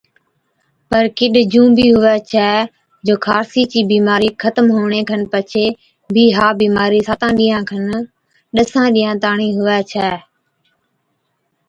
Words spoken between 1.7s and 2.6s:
بِي هُوَي ڇَي